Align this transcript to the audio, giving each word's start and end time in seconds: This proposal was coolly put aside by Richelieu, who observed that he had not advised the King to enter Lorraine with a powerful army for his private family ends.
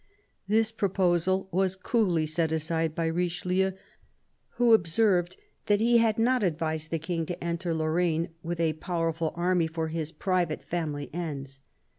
This 0.47 0.71
proposal 0.71 1.47
was 1.51 1.75
coolly 1.75 2.25
put 2.25 2.51
aside 2.51 2.95
by 2.95 3.05
Richelieu, 3.05 3.73
who 4.55 4.73
observed 4.73 5.37
that 5.67 5.79
he 5.79 5.99
had 5.99 6.17
not 6.17 6.41
advised 6.41 6.89
the 6.89 6.97
King 6.97 7.23
to 7.27 7.43
enter 7.43 7.71
Lorraine 7.71 8.29
with 8.41 8.59
a 8.59 8.73
powerful 8.73 9.31
army 9.35 9.67
for 9.67 9.89
his 9.89 10.11
private 10.11 10.63
family 10.63 11.11
ends. 11.13 11.61